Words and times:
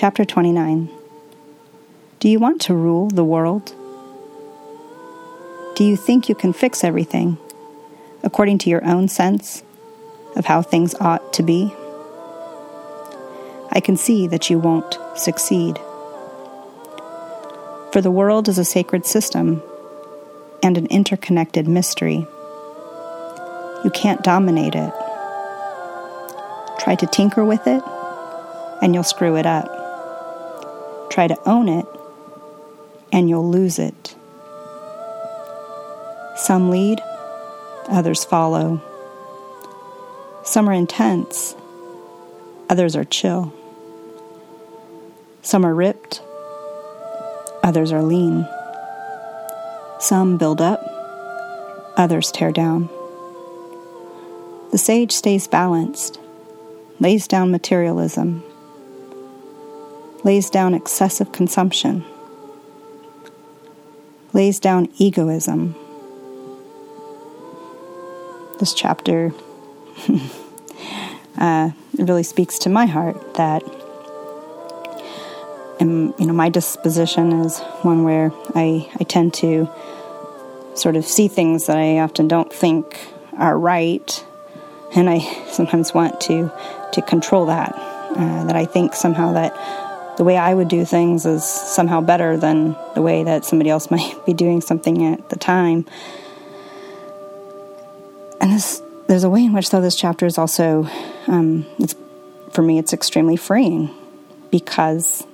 Chapter 0.00 0.24
29 0.24 0.88
Do 2.20 2.28
you 2.28 2.38
want 2.38 2.60
to 2.60 2.72
rule 2.72 3.08
the 3.08 3.24
world? 3.24 3.74
Do 5.74 5.82
you 5.82 5.96
think 5.96 6.28
you 6.28 6.36
can 6.36 6.52
fix 6.52 6.84
everything 6.84 7.36
according 8.22 8.58
to 8.58 8.70
your 8.70 8.84
own 8.86 9.08
sense 9.08 9.64
of 10.36 10.46
how 10.46 10.62
things 10.62 10.94
ought 11.00 11.32
to 11.32 11.42
be? 11.42 11.74
I 13.72 13.80
can 13.80 13.96
see 13.96 14.28
that 14.28 14.48
you 14.48 14.60
won't 14.60 14.96
succeed. 15.16 15.76
For 17.92 18.00
the 18.00 18.12
world 18.12 18.48
is 18.48 18.58
a 18.58 18.64
sacred 18.64 19.04
system 19.04 19.60
and 20.62 20.78
an 20.78 20.86
interconnected 20.86 21.66
mystery. 21.66 22.24
You 23.82 23.90
can't 23.92 24.22
dominate 24.22 24.76
it. 24.76 24.92
Try 26.78 26.94
to 27.00 27.06
tinker 27.08 27.44
with 27.44 27.66
it, 27.66 27.82
and 28.80 28.94
you'll 28.94 29.02
screw 29.02 29.34
it 29.34 29.44
up. 29.44 29.74
Try 31.18 31.26
to 31.26 31.48
own 31.48 31.68
it, 31.68 31.84
and 33.10 33.28
you'll 33.28 33.50
lose 33.50 33.80
it. 33.80 34.14
Some 36.36 36.70
lead, 36.70 37.00
others 37.88 38.24
follow. 38.24 38.80
Some 40.44 40.68
are 40.68 40.72
intense, 40.72 41.56
others 42.70 42.94
are 42.94 43.02
chill. 43.02 43.52
Some 45.42 45.66
are 45.66 45.74
ripped, 45.74 46.22
others 47.64 47.90
are 47.90 48.04
lean. 48.04 48.46
Some 49.98 50.38
build 50.38 50.60
up, 50.60 50.80
others 51.96 52.30
tear 52.30 52.52
down. 52.52 52.88
The 54.70 54.78
sage 54.78 55.10
stays 55.10 55.48
balanced, 55.48 56.20
lays 57.00 57.26
down 57.26 57.50
materialism, 57.50 58.44
lays 60.24 60.50
down 60.50 60.74
excessive 60.74 61.32
consumption, 61.32 62.04
lays 64.32 64.58
down 64.60 64.88
egoism. 64.98 65.74
This 68.58 68.74
chapter 68.74 69.32
uh, 71.38 71.70
really 71.96 72.22
speaks 72.22 72.58
to 72.60 72.68
my 72.68 72.86
heart 72.86 73.34
that 73.34 73.62
and 75.80 76.12
you 76.18 76.26
know 76.26 76.32
my 76.32 76.48
disposition 76.48 77.32
is 77.32 77.60
one 77.82 78.02
where 78.02 78.32
I, 78.54 78.90
I 78.98 79.04
tend 79.04 79.34
to 79.34 79.68
sort 80.74 80.96
of 80.96 81.04
see 81.04 81.28
things 81.28 81.66
that 81.66 81.76
I 81.76 81.98
often 82.00 82.28
don't 82.28 82.52
think 82.52 82.98
are 83.36 83.58
right 83.58 84.24
and 84.94 85.08
I 85.08 85.18
sometimes 85.50 85.94
want 85.94 86.20
to 86.22 86.50
to 86.92 87.02
control 87.02 87.46
that. 87.46 87.74
Uh, 88.08 88.44
that 88.46 88.56
I 88.56 88.64
think 88.64 88.94
somehow 88.94 89.34
that 89.34 89.54
the 90.18 90.24
way 90.24 90.36
I 90.36 90.52
would 90.52 90.66
do 90.66 90.84
things 90.84 91.24
is 91.24 91.44
somehow 91.44 92.00
better 92.00 92.36
than 92.36 92.76
the 92.96 93.00
way 93.00 93.22
that 93.22 93.44
somebody 93.44 93.70
else 93.70 93.88
might 93.90 94.26
be 94.26 94.34
doing 94.34 94.60
something 94.60 95.06
at 95.06 95.30
the 95.30 95.36
time. 95.36 95.86
And 98.40 98.52
this, 98.52 98.82
there's 99.06 99.24
a 99.24 99.30
way 99.30 99.44
in 99.44 99.52
which, 99.52 99.70
though, 99.70 99.80
this 99.80 99.94
chapter 99.94 100.26
is 100.26 100.36
also, 100.36 100.88
um, 101.28 101.64
it's 101.78 101.94
for 102.50 102.62
me, 102.62 102.78
it's 102.78 102.92
extremely 102.92 103.36
freeing 103.36 103.94
because 104.50 105.24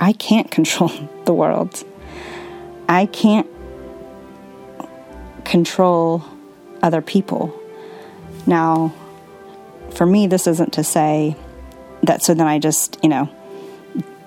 I 0.00 0.14
can't 0.14 0.50
control 0.58 0.90
the 1.24 1.32
world. 1.32 1.84
I 2.88 3.06
can't 3.06 3.46
control 5.44 6.24
other 6.82 7.02
people. 7.02 7.56
Now, 8.48 8.92
for 9.90 10.06
me, 10.06 10.26
this 10.26 10.48
isn't 10.48 10.72
to 10.72 10.82
say 10.82 11.36
that 12.02 12.24
so 12.24 12.34
then 12.34 12.48
I 12.48 12.58
just, 12.58 12.98
you 13.02 13.08
know, 13.08 13.28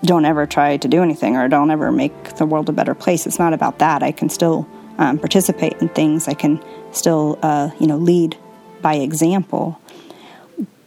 don't 0.04 0.26
ever 0.26 0.46
try 0.46 0.78
to 0.78 0.88
do 0.88 1.02
anything 1.02 1.36
or 1.38 1.48
don't 1.48 1.72
ever 1.72 1.92
make 1.92 2.36
the 2.36 2.46
world 2.46 2.70
a 2.70 2.72
better 2.74 2.94
place. 2.94 3.26
It's 3.26 3.40
not 3.40 3.54
about 3.54 3.80
that. 3.80 4.04
I 4.04 4.12
can 4.12 4.30
still 4.30 4.68
um, 4.98 5.18
participate 5.18 5.74
in 5.82 5.90
things. 5.90 6.28
I 6.28 6.34
can 6.34 6.62
still, 6.92 7.40
uh, 7.42 7.72
you 7.80 7.88
know, 7.88 7.98
lead 7.98 8.38
by 8.82 8.96
example. 8.96 9.80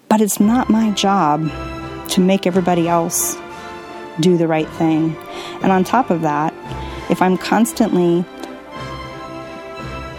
But 0.09 0.21
it's 0.21 0.39
not 0.39 0.69
my 0.69 0.91
job 0.93 1.51
to 2.11 2.21
make 2.21 2.47
everybody 2.47 2.89
else 2.89 3.37
do 4.21 4.37
the 4.37 4.47
right 4.47 4.69
thing. 4.71 5.17
And 5.63 5.73
on 5.73 5.83
top 5.83 6.11
of 6.11 6.21
that, 6.23 6.55
if 7.11 7.21
I'm 7.23 7.37
constantly 7.39 8.25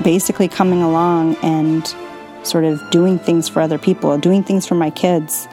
basically 0.03 0.47
coming 0.47 0.81
along 0.81 1.35
and 1.37 1.93
sort 2.43 2.63
of 2.63 2.81
doing 2.91 3.19
things 3.19 3.49
for 3.49 3.61
other 3.61 3.77
people, 3.77 4.17
doing 4.17 4.43
things 4.43 4.65
for 4.65 4.75
my 4.75 4.89
kids 4.89 5.47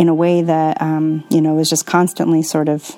in 0.00 0.08
a 0.08 0.14
way 0.14 0.40
that, 0.40 0.80
um, 0.80 1.22
you 1.28 1.42
know, 1.42 1.58
is 1.58 1.68
just 1.68 1.84
constantly 1.84 2.40
sort 2.40 2.70
of 2.70 2.96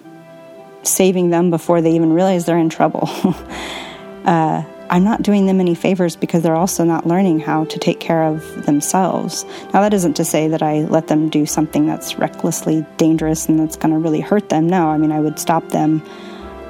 saving 0.85 1.31
them 1.31 1.51
before 1.51 1.81
they 1.81 1.91
even 1.97 2.13
realize 2.13 2.47
they're 2.47 2.57
in 2.57 2.69
trouble. 2.69 3.09
uh, 4.25 4.63
I'm 4.89 5.03
not 5.03 5.21
doing 5.21 5.47
them 5.47 5.59
any 5.59 5.75
favors 5.75 6.15
because 6.15 6.45
they're 6.45 6.55
also 6.55 6.85
not 6.85 7.05
learning 7.05 7.41
how 7.41 7.65
to 7.65 7.79
take 7.81 7.99
care 7.99 8.23
of 8.23 8.67
themselves. 8.67 9.45
Now, 9.75 9.81
that 9.81 9.93
isn't 9.93 10.15
to 10.15 10.25
say 10.25 10.47
that 10.47 10.63
I 10.63 10.83
let 10.83 11.09
them 11.09 11.29
do 11.29 11.45
something 11.45 11.89
that's 11.89 12.21
recklessly 12.21 12.87
dangerous 12.99 13.49
and 13.49 13.59
that's 13.59 13.75
going 13.75 13.93
to 13.93 13.99
really 13.99 14.21
hurt 14.21 14.49
them. 14.49 14.69
No, 14.69 14.87
I 14.87 14.97
mean, 14.97 15.11
I 15.11 15.19
would 15.19 15.41
stop 15.41 15.71
them 15.71 16.05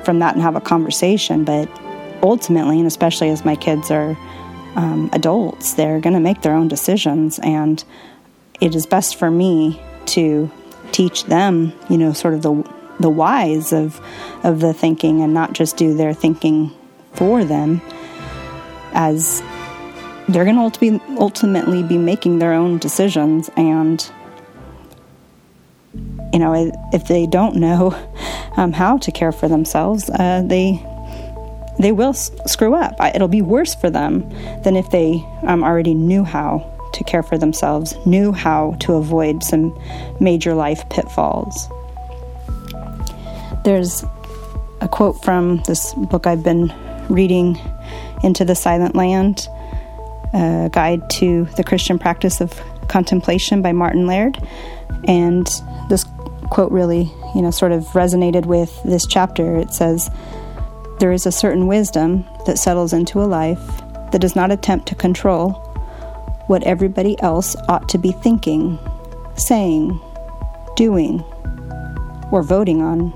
from 0.03 0.21
that 0.21 0.33
and 0.33 0.43
have 0.43 0.57
a 0.57 0.63
conversation. 0.63 1.45
But 1.45 1.69
ultimately, 2.23 2.79
and 2.79 2.87
especially 2.87 3.29
as 3.29 3.45
my 3.45 3.55
kids 3.55 3.91
are 3.91 4.17
um, 4.77 5.11
adults. 5.13 5.75
They're 5.75 6.01
going 6.01 6.15
to 6.15 6.21
make 6.21 6.41
their 6.41 6.55
own 6.55 6.69
decisions, 6.69 7.39
and 7.41 7.85
it 8.63 8.75
is 8.75 8.87
best 8.87 9.17
for 9.17 9.31
me 9.31 9.79
to 10.09 10.51
teach 10.93 11.25
them, 11.25 11.73
you 11.89 11.99
know, 11.99 12.13
sort 12.13 12.35
of 12.35 12.43
the 12.43 12.63
the 13.01 13.11
whys 13.11 13.73
of 13.73 14.01
of 14.45 14.61
the 14.61 14.73
thinking, 14.73 15.21
and 15.23 15.35
not 15.35 15.53
just 15.53 15.77
do 15.77 15.95
their 15.95 16.15
thinking 16.15 16.71
for 17.15 17.45
them, 17.45 17.81
as 18.93 19.43
they're 20.29 20.45
going 20.45 20.71
to 20.71 21.01
ultimately 21.19 21.83
be 21.83 21.99
making 21.99 22.39
their 22.39 22.53
own 22.53 22.79
decisions, 22.79 23.51
and 23.57 24.11
you 26.33 26.39
know, 26.39 26.73
if 26.93 27.07
they 27.09 27.27
don't 27.27 27.57
know 27.57 27.95
um, 28.57 28.73
how 28.73 28.99
to 28.99 29.13
care 29.13 29.33
for 29.33 29.49
themselves, 29.49 30.09
uh, 30.11 30.43
they 30.45 30.85
they 31.79 31.93
will 31.93 32.13
screw 32.13 32.75
up. 32.75 32.95
It'll 33.15 33.29
be 33.29 33.43
worse 33.43 33.75
for 33.75 33.91
them 33.91 34.29
than 34.63 34.77
if 34.77 34.91
they 34.91 35.25
um, 35.43 35.65
already 35.65 35.95
knew 35.95 36.23
how 36.23 36.72
to 37.03 37.11
care 37.11 37.23
for 37.23 37.39
themselves, 37.39 37.95
knew 38.07 38.33
how 38.33 38.77
to 38.81 38.95
avoid 38.95 39.43
some 39.43 39.79
major 40.21 40.55
life 40.55 40.89
pitfalls. 40.89 41.69
There's 43.65 44.05
a 44.81 44.89
quote 44.89 45.23
from 45.23 45.63
this 45.67 45.95
book 45.95 46.27
I've 46.27 46.43
been 46.43 46.73
reading, 47.09 47.59
Into 48.23 48.45
the 48.45 48.55
Silent 48.55 48.95
Land, 48.95 49.49
a 50.33 50.71
guide 50.73 51.09
to 51.11 51.45
the 51.57 51.65
Christian 51.65 51.99
practice 51.99 52.41
of 52.41 52.53
contemplation 52.89 53.63
by 53.63 53.73
Martin 53.73 54.07
Laird. 54.07 54.39
And 55.07 55.47
this 55.89 56.05
quote 56.51 56.73
really, 56.73 57.11
you 57.35 57.43
know, 57.43 57.51
sort 57.51 57.73
of 57.73 57.85
resonated 57.89 58.47
with 58.47 58.83
this 58.85 59.07
chapter. 59.07 59.57
It 59.57 59.73
says, 59.73 60.11
there 60.99 61.13
is 61.13 61.27
a 61.27 61.33
certain 61.33 61.67
wisdom 61.67 62.25
that 62.47 62.59
settles 62.59 62.93
into 62.93 63.21
a 63.21 63.27
life 63.27 63.65
that 64.13 64.21
does 64.21 64.37
not 64.37 64.51
attempt 64.51 64.87
to 64.89 64.95
control 64.95 65.72
what 66.47 66.63
everybody 66.65 67.21
else 67.23 67.57
ought 67.69 67.89
to 67.91 67.99
be 67.99 68.13
thinking, 68.13 68.79
saying, 69.37 69.99
doing, 70.77 71.21
or 72.31 72.43
voting 72.43 72.83
on. 72.83 73.13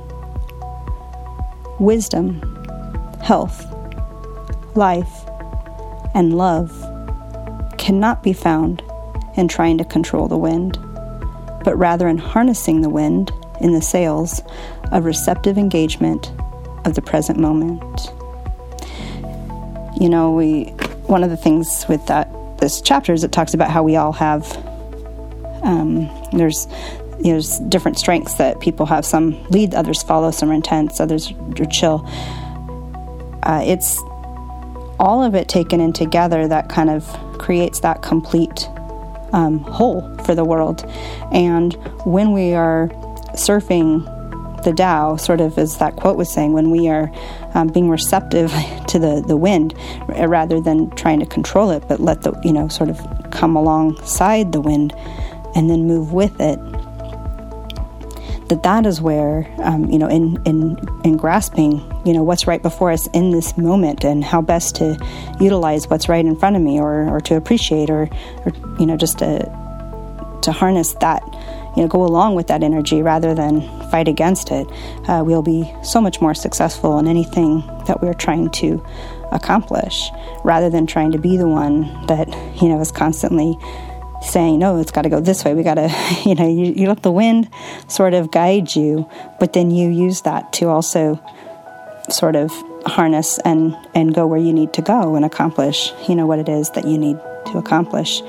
Wisdom, 1.79 2.41
health, 3.23 3.65
life, 4.75 5.25
and 6.15 6.37
love 6.37 6.71
cannot 7.79 8.23
be 8.23 8.33
found 8.33 8.83
in 9.37 9.49
trying 9.49 9.79
to 9.79 9.85
control 9.85 10.29
the 10.29 10.39
wind, 10.39 10.79
but 11.65 11.77
rather 11.77 12.09
in 12.09 12.19
harnessing 12.19 12.81
the 12.81 12.89
wind 12.89 13.31
in 13.61 13.73
the 13.73 13.83
sails 13.83 14.43
of 14.93 15.05
receptive 15.05 15.59
engagement 15.59 16.33
of 16.85 16.95
the 16.95 17.03
present 17.03 17.39
moment. 17.39 18.11
You 20.01 20.09
know, 20.09 20.33
we 20.33 20.65
one 21.07 21.23
of 21.23 21.31
the 21.31 21.37
things 21.37 21.87
with 21.89 22.05
that 22.07 22.29
this 22.59 22.81
chapter 22.81 23.13
is 23.13 23.25
it 23.25 23.33
talks 23.33 23.55
about 23.55 23.71
how 23.71 23.83
we 23.83 23.97
all 23.97 24.13
have 24.13 24.45
um, 25.63 26.09
there's 26.33 26.67
you 27.19 27.33
know, 27.33 27.33
there's 27.33 27.59
different 27.61 27.99
strengths 27.99 28.35
that 28.35 28.61
people 28.61 28.87
have. 28.87 29.05
Some 29.05 29.43
lead, 29.49 29.75
others 29.75 30.03
follow. 30.03 30.31
Some 30.31 30.51
are 30.51 30.55
intense, 30.55 31.01
others 31.01 31.33
are 31.33 31.65
chill. 31.67 32.07
Uh, 33.43 33.63
it's 33.65 34.01
all 34.99 35.23
of 35.23 35.35
it 35.35 35.49
taken 35.49 35.81
in 35.81 35.93
together 35.93 36.47
that 36.49 36.69
kind 36.69 36.91
of 36.91 37.05
creates 37.39 37.81
that 37.81 38.03
complete 38.03 38.69
um, 39.33 39.59
whole 39.61 40.03
for 40.25 40.35
the 40.35 40.45
world. 40.45 40.85
And 41.33 41.75
when 42.05 42.33
we 42.33 42.55
are 42.55 42.89
surfing 43.35 44.05
the 44.67 44.73
Tao, 44.73 45.17
sort 45.17 45.41
of 45.41 45.57
as 45.59 45.79
that 45.79 45.97
quote 45.97 46.17
was 46.17 46.33
saying, 46.33 46.53
when 46.53 46.71
we 46.71 46.89
are 46.89 47.11
um, 47.55 47.69
being 47.69 47.89
receptive 47.89 48.51
to 48.89 48.99
the, 48.99 49.25
the 49.27 49.37
wind 49.37 49.75
rather 50.09 50.61
than 50.61 50.91
trying 50.91 51.21
to 51.21 51.27
control 51.27 51.71
it, 51.71 51.85
but 51.89 52.01
let 52.01 52.23
the, 52.23 52.39
you 52.45 52.53
know, 52.53 52.69
sort 52.69 52.91
of 52.91 53.01
come 53.31 53.57
alongside 53.57 54.53
the 54.53 54.61
wind 54.61 54.93
and 55.55 55.71
then 55.71 55.87
move 55.87 56.13
with 56.13 56.39
it, 56.41 56.59
that 58.49 58.63
that 58.63 58.87
is 58.87 59.01
where 59.01 59.53
um, 59.65 59.91
you 59.91 59.99
know 59.99 60.07
in 60.07 60.41
in 60.45 60.77
in 61.03 61.17
grasping 61.17 61.81
you 62.05 62.13
know 62.13 62.23
what's 62.23 62.47
right 62.47 62.63
before 62.63 62.93
us 62.93 63.09
in 63.09 63.33
this 63.33 63.59
moment 63.59 64.05
and 64.05 64.23
how 64.25 64.41
best 64.41 64.77
to 64.77 64.97
utilize 65.41 65.89
what's 65.89 66.09
right 66.09 66.25
in 66.25 66.37
front 66.37 66.55
of 66.55 66.63
me 66.63 66.79
or 66.79 67.09
or 67.09 67.21
to 67.21 67.35
appreciate 67.35 67.91
or 67.91 68.09
or 68.45 68.53
you 68.79 68.87
know 68.87 68.97
just 68.97 69.19
to 69.19 69.41
to 70.43 70.53
harness 70.53 70.95
that 71.01 71.23
you 71.77 71.83
know 71.83 71.89
go 71.89 72.03
along 72.03 72.35
with 72.35 72.47
that 72.47 72.63
energy 72.63 73.03
rather 73.03 73.35
than 73.35 73.61
fight 73.91 74.09
against 74.09 74.51
it 74.51 74.67
uh, 75.09 75.23
we'll 75.25 75.43
be 75.43 75.71
so 75.83 76.01
much 76.01 76.21
more 76.21 76.35
successful 76.35 76.99
in 76.99 77.07
anything 77.07 77.61
that 77.87 78.01
we're 78.03 78.15
trying 78.15 78.51
to 78.51 78.85
accomplish 79.33 80.11
rather 80.45 80.71
than 80.71 80.87
trying 80.87 81.13
to 81.13 81.19
be 81.19 81.37
the 81.37 81.49
one 81.49 81.83
that 82.07 82.29
you 82.61 82.69
know 82.69 82.81
is 82.81 82.93
constantly 82.93 83.57
saying, 84.23 84.59
no, 84.59 84.79
it's 84.79 84.91
got 84.91 85.03
to 85.03 85.09
go 85.09 85.21
this 85.21 85.45
way. 85.45 85.55
We 85.55 85.63
got 85.63 85.75
to, 85.75 85.95
you 86.25 86.35
know, 86.35 86.49
you, 86.49 86.73
you 86.73 86.89
let 86.89 87.03
the 87.03 87.13
wind 87.13 87.49
sort 87.89 88.15
of 88.15 88.31
guide 88.31 88.75
you, 88.75 89.09
but 89.39 89.53
then 89.53 89.71
you 89.71 89.89
use 89.89 90.23
that 90.23 90.53
to 90.55 90.69
also 90.69 91.23
sort 92.11 92.37
of 92.37 92.53
harness 92.87 93.39
and, 93.45 93.77
and 93.95 94.15
go 94.15 94.27
where 94.27 94.39
you 94.39 94.53
need 94.53 94.73
to 94.75 94.83
go 94.83 95.17
and 95.17 95.25
accomplish, 95.25 95.93
you 96.09 96.15
know, 96.15 96.27
what 96.27 96.39
it 96.39 96.49
is 96.49 96.71
that 96.71 96.87
you 96.87 96.99
need 96.99 97.19
to 97.47 97.59
accomplish. 97.59 98.21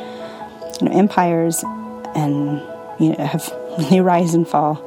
You 0.82 0.90
know, 0.90 0.92
empires 0.92 1.64
and, 2.16 2.62
you 3.00 3.16
know, 3.16 3.26
have, 3.26 3.54
they 3.90 4.02
rise 4.02 4.34
and 4.34 4.48
fall. 4.48 4.84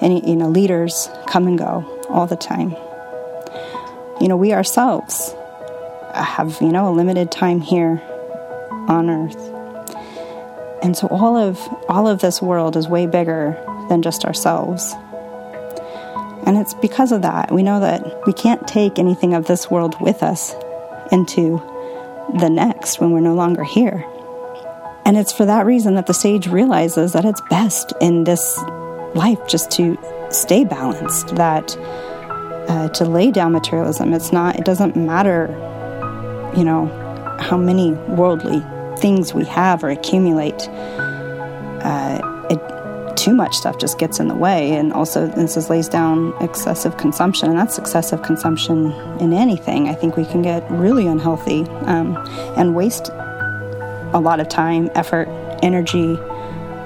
And, 0.00 0.26
you 0.26 0.36
know, 0.36 0.48
leaders 0.48 1.08
come 1.26 1.46
and 1.46 1.58
go 1.58 1.84
all 2.08 2.26
the 2.26 2.36
time. 2.36 2.70
You 4.20 4.28
know, 4.28 4.36
we 4.36 4.52
ourselves 4.52 5.34
have, 6.14 6.58
you 6.60 6.70
know, 6.70 6.88
a 6.88 6.92
limited 6.92 7.30
time 7.30 7.60
here 7.60 8.02
on 8.88 9.08
earth 9.08 9.52
and 10.82 10.96
so 10.96 11.06
all 11.06 11.36
of 11.36 11.60
all 11.88 12.08
of 12.08 12.20
this 12.20 12.42
world 12.42 12.76
is 12.76 12.88
way 12.88 13.06
bigger 13.06 13.56
than 13.88 14.02
just 14.02 14.24
ourselves. 14.24 14.94
And 16.44 16.58
it's 16.58 16.74
because 16.74 17.12
of 17.12 17.22
that 17.22 17.52
we 17.52 17.62
know 17.62 17.78
that 17.80 18.26
we 18.26 18.32
can't 18.32 18.66
take 18.66 18.98
anything 18.98 19.32
of 19.32 19.46
this 19.46 19.70
world 19.70 19.98
with 20.00 20.24
us 20.24 20.54
into 21.12 21.62
the 22.40 22.50
next 22.50 23.00
when 23.00 23.12
we're 23.12 23.20
no 23.20 23.34
longer 23.34 23.62
here. 23.62 24.04
And 25.04 25.16
it's 25.16 25.32
for 25.32 25.44
that 25.44 25.66
reason 25.66 25.94
that 25.94 26.06
the 26.06 26.14
sage 26.14 26.46
realizes 26.46 27.12
that 27.12 27.24
it's 27.24 27.40
best 27.50 27.92
in 28.00 28.24
this 28.24 28.56
life 29.14 29.40
just 29.48 29.70
to 29.72 29.98
stay 30.30 30.64
balanced, 30.64 31.34
that 31.36 31.76
uh, 32.68 32.88
to 32.90 33.04
lay 33.04 33.30
down 33.30 33.52
materialism. 33.52 34.12
It's 34.12 34.32
not, 34.32 34.56
it 34.56 34.64
doesn't 34.64 34.96
matter, 34.96 35.48
you 36.56 36.64
know, 36.64 36.86
how 37.40 37.56
many 37.56 37.92
worldly 37.92 38.62
things 38.98 39.34
we 39.34 39.44
have 39.46 39.82
or 39.82 39.90
accumulate, 39.90 40.68
uh, 41.82 42.46
it, 42.48 43.16
too 43.16 43.34
much 43.34 43.54
stuff 43.54 43.78
just 43.78 43.98
gets 43.98 44.20
in 44.20 44.28
the 44.28 44.34
way. 44.34 44.74
And 44.76 44.92
also, 44.92 45.26
this 45.26 45.56
is, 45.56 45.68
lays 45.68 45.88
down 45.88 46.32
excessive 46.40 46.96
consumption, 46.96 47.50
and 47.50 47.58
that's 47.58 47.78
excessive 47.78 48.22
consumption 48.22 48.92
in 49.20 49.32
anything. 49.32 49.88
I 49.88 49.94
think 49.94 50.16
we 50.16 50.24
can 50.24 50.42
get 50.42 50.68
really 50.70 51.06
unhealthy 51.06 51.64
um, 51.86 52.16
and 52.56 52.74
waste 52.74 53.10
a 54.12 54.20
lot 54.20 54.40
of 54.40 54.48
time, 54.48 54.90
effort, 54.94 55.28
energy, 55.62 56.16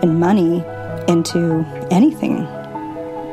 and 0.02 0.20
money 0.20 0.64
into 1.08 1.64
anything 1.90 2.44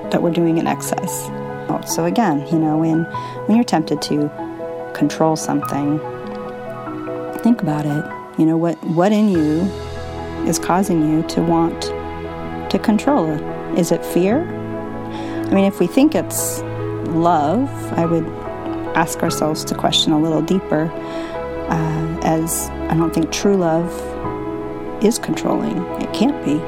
that 0.10 0.22
we're 0.22 0.32
doing 0.32 0.58
in 0.58 0.68
excess. 0.68 1.28
Oh, 1.70 1.82
so 1.86 2.06
again, 2.06 2.46
you 2.48 2.60
know, 2.60 2.78
when 2.78 3.04
when 3.46 3.58
you're 3.58 3.64
tempted 3.64 4.02
to 4.04 4.30
control 4.94 5.36
something, 5.36 6.00
think 7.40 7.62
about 7.62 7.86
it. 7.86 8.40
You 8.40 8.46
know, 8.46 8.58
what, 8.58 8.82
what 8.84 9.12
in 9.12 9.30
you 9.30 9.62
is 10.48 10.58
causing 10.58 11.12
you 11.12 11.24
to 11.30 11.42
want 11.42 11.82
to 12.72 12.80
control 12.80 13.32
it? 13.32 13.42
Is 13.78 13.92
it 13.92 14.04
fear? 14.04 14.42
I 14.44 15.54
mean, 15.54 15.66
if 15.66 15.80
we 15.80 15.88
think 15.88 16.16
it's 16.16 16.62
love, 17.10 17.70
I 17.94 18.06
would 18.06 18.26
ask 18.96 19.22
ourselves 19.22 19.64
to 19.66 19.76
question 19.76 20.14
a 20.14 20.20
little 20.20 20.42
deeper, 20.42 20.92
uh, 21.74 22.20
as 22.24 22.70
I 22.90 22.96
don't 22.96 23.14
think 23.14 23.32
true 23.32 23.58
love 23.58 23.92
is 25.04 25.20
controlling. 25.20 25.78
It 26.02 26.14
can't 26.14 26.44
be. 26.46 26.60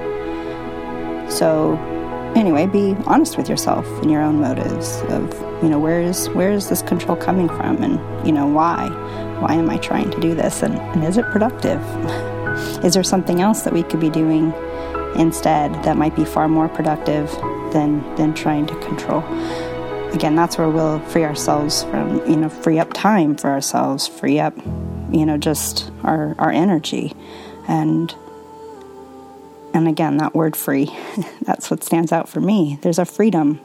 So, 1.31 1.77
anyway, 2.35 2.67
be 2.67 2.95
honest 3.05 3.37
with 3.37 3.47
yourself 3.47 3.85
and 4.01 4.11
your 4.11 4.21
own 4.21 4.41
motives 4.41 5.01
of, 5.09 5.31
you 5.63 5.69
know, 5.69 5.79
where 5.79 6.01
is 6.01 6.27
where 6.29 6.51
is 6.51 6.69
this 6.69 6.81
control 6.81 7.15
coming 7.15 7.47
from, 7.47 7.83
and 7.83 8.27
you 8.27 8.33
know 8.33 8.47
why 8.47 8.89
why 9.39 9.53
am 9.53 9.69
I 9.69 9.77
trying 9.77 10.09
to 10.11 10.19
do 10.19 10.33
this? 10.33 10.63
And, 10.63 10.75
and 10.75 11.03
is 11.03 11.17
it 11.17 11.25
productive? 11.25 11.81
is 12.85 12.93
there 12.93 13.03
something 13.03 13.41
else 13.41 13.63
that 13.63 13.73
we 13.73 13.83
could 13.83 13.99
be 13.99 14.09
doing 14.09 14.53
instead 15.17 15.73
that 15.83 15.97
might 15.97 16.15
be 16.15 16.25
far 16.25 16.47
more 16.47 16.69
productive 16.69 17.29
than, 17.73 18.15
than 18.15 18.33
trying 18.33 18.65
to 18.67 18.75
control? 18.79 19.21
Again, 20.13 20.35
that's 20.35 20.57
where 20.57 20.69
we'll 20.69 20.99
free 20.99 21.23
ourselves 21.23 21.83
from, 21.83 22.25
you 22.29 22.37
know, 22.37 22.49
free 22.49 22.79
up 22.79 22.93
time 22.93 23.35
for 23.35 23.49
ourselves, 23.49 24.07
free 24.07 24.39
up, 24.39 24.55
you 25.11 25.25
know, 25.25 25.37
just 25.37 25.91
our, 26.03 26.35
our 26.39 26.51
energy. 26.51 27.13
And 27.67 28.13
and 29.73 29.89
again, 29.89 30.17
that 30.17 30.33
word 30.33 30.55
free, 30.55 30.89
that's 31.41 31.69
what 31.69 31.83
stands 31.83 32.13
out 32.13 32.29
for 32.29 32.39
me. 32.39 32.79
There's 32.81 32.97
a 32.97 33.03
freedom 33.03 33.59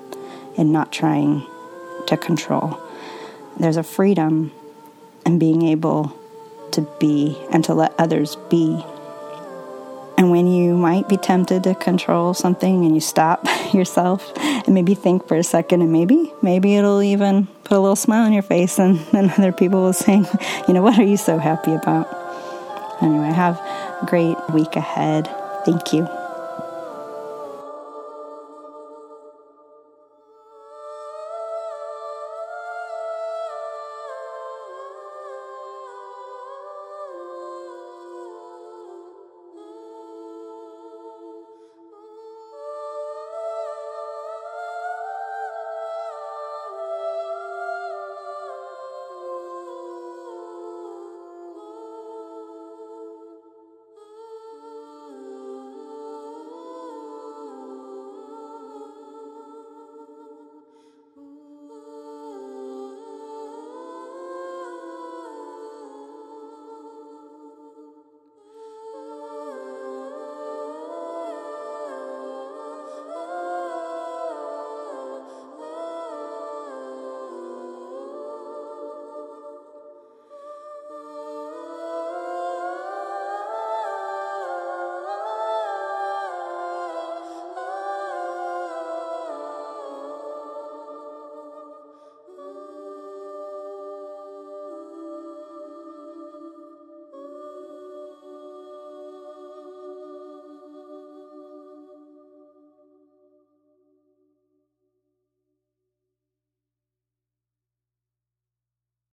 in 0.56 0.72
not 0.72 0.92
trying 0.92 1.46
to 2.08 2.16
control. 2.16 2.80
There's 3.60 3.76
a 3.76 3.84
freedom 3.84 4.50
in 5.24 5.38
being 5.38 5.62
able 5.62 6.16
to 6.72 6.80
be 6.98 7.40
and 7.52 7.62
to 7.64 7.74
let 7.74 7.94
others 7.96 8.36
be. 8.48 8.84
And 10.20 10.30
when 10.30 10.46
you 10.46 10.76
might 10.76 11.08
be 11.08 11.16
tempted 11.16 11.64
to 11.64 11.74
control 11.74 12.34
something 12.34 12.84
and 12.84 12.94
you 12.94 13.00
stop 13.00 13.42
yourself 13.72 14.30
and 14.36 14.74
maybe 14.74 14.94
think 14.94 15.26
for 15.26 15.34
a 15.34 15.42
second 15.42 15.80
and 15.80 15.90
maybe, 15.90 16.30
maybe 16.42 16.76
it'll 16.76 17.00
even 17.00 17.46
put 17.64 17.78
a 17.78 17.80
little 17.80 17.96
smile 17.96 18.26
on 18.26 18.34
your 18.34 18.42
face 18.42 18.78
and 18.78 18.98
then 19.12 19.30
other 19.30 19.50
people 19.50 19.80
will 19.80 19.94
say, 19.94 20.16
you 20.68 20.74
know, 20.74 20.82
what 20.82 20.98
are 20.98 21.04
you 21.04 21.16
so 21.16 21.38
happy 21.38 21.72
about? 21.72 22.06
Anyway, 23.00 23.32
have 23.32 23.56
a 23.56 24.06
great 24.06 24.36
week 24.52 24.76
ahead. 24.76 25.26
Thank 25.64 25.94
you. 25.94 26.06